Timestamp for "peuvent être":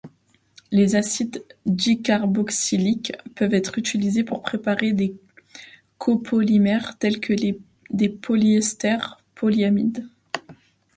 3.35-3.77